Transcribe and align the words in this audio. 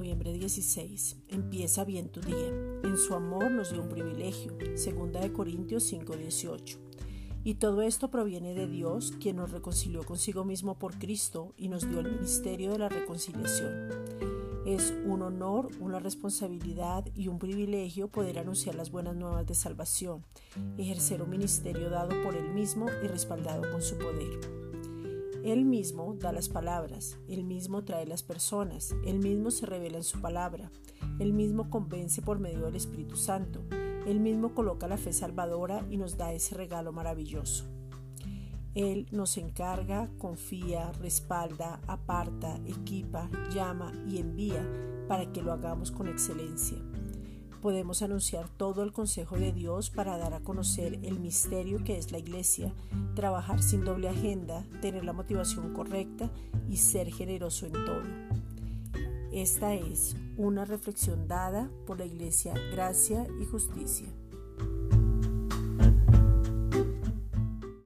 16. 0.00 1.16
Empieza 1.28 1.84
bien 1.84 2.08
tu 2.08 2.20
día. 2.20 2.48
En 2.82 2.96
su 2.96 3.14
amor 3.14 3.50
nos 3.50 3.72
dio 3.72 3.82
un 3.82 3.88
privilegio. 3.88 4.56
Segunda 4.74 5.20
de 5.20 5.32
Corintios 5.32 5.84
5:18. 5.84 6.78
Y 7.44 7.54
todo 7.54 7.82
esto 7.82 8.10
proviene 8.10 8.54
de 8.54 8.66
Dios, 8.66 9.12
quien 9.20 9.36
nos 9.36 9.50
reconcilió 9.50 10.02
consigo 10.04 10.44
mismo 10.44 10.78
por 10.78 10.98
Cristo 10.98 11.52
y 11.56 11.68
nos 11.68 11.88
dio 11.88 12.00
el 12.00 12.12
ministerio 12.12 12.72
de 12.72 12.78
la 12.78 12.88
reconciliación. 12.88 13.88
Es 14.64 14.94
un 15.04 15.22
honor, 15.22 15.68
una 15.80 15.98
responsabilidad 15.98 17.04
y 17.14 17.28
un 17.28 17.38
privilegio 17.38 18.08
poder 18.08 18.38
anunciar 18.38 18.76
las 18.76 18.90
buenas 18.90 19.16
nuevas 19.16 19.46
de 19.46 19.54
salvación, 19.54 20.24
ejercer 20.78 21.20
un 21.20 21.30
ministerio 21.30 21.90
dado 21.90 22.10
por 22.22 22.36
Él 22.36 22.54
mismo 22.54 22.86
y 23.02 23.08
respaldado 23.08 23.70
con 23.70 23.82
su 23.82 23.98
poder. 23.98 24.71
Él 25.44 25.64
mismo 25.64 26.14
da 26.18 26.32
las 26.32 26.48
palabras, 26.48 27.18
Él 27.28 27.44
mismo 27.44 27.84
trae 27.84 28.06
las 28.06 28.22
personas, 28.22 28.94
Él 29.04 29.18
mismo 29.18 29.50
se 29.50 29.66
revela 29.66 29.96
en 29.96 30.04
su 30.04 30.20
palabra, 30.20 30.70
Él 31.18 31.32
mismo 31.32 31.68
convence 31.68 32.22
por 32.22 32.38
medio 32.38 32.66
del 32.66 32.76
Espíritu 32.76 33.16
Santo, 33.16 33.64
Él 34.06 34.20
mismo 34.20 34.54
coloca 34.54 34.86
la 34.86 34.96
fe 34.96 35.12
salvadora 35.12 35.84
y 35.90 35.96
nos 35.96 36.16
da 36.16 36.32
ese 36.32 36.54
regalo 36.54 36.92
maravilloso. 36.92 37.64
Él 38.74 39.06
nos 39.10 39.36
encarga, 39.36 40.08
confía, 40.18 40.92
respalda, 40.92 41.80
aparta, 41.86 42.56
equipa, 42.66 43.28
llama 43.52 43.92
y 44.08 44.18
envía 44.18 44.66
para 45.08 45.30
que 45.30 45.42
lo 45.42 45.52
hagamos 45.52 45.90
con 45.90 46.08
excelencia. 46.08 46.78
Podemos 47.62 48.02
anunciar 48.02 48.48
todo 48.48 48.82
el 48.82 48.92
consejo 48.92 49.38
de 49.38 49.52
Dios 49.52 49.88
para 49.88 50.18
dar 50.18 50.34
a 50.34 50.40
conocer 50.40 50.98
el 51.04 51.20
misterio 51.20 51.84
que 51.84 51.96
es 51.96 52.10
la 52.10 52.18
iglesia, 52.18 52.74
trabajar 53.14 53.62
sin 53.62 53.84
doble 53.84 54.08
agenda, 54.08 54.66
tener 54.80 55.04
la 55.04 55.12
motivación 55.12 55.72
correcta 55.72 56.28
y 56.68 56.78
ser 56.78 57.12
generoso 57.12 57.66
en 57.66 57.72
todo. 57.72 58.02
Esta 59.32 59.74
es 59.74 60.16
una 60.36 60.64
reflexión 60.64 61.28
dada 61.28 61.70
por 61.86 61.98
la 61.98 62.04
Iglesia 62.04 62.52
Gracia 62.72 63.26
y 63.40 63.46
Justicia. 63.46 64.08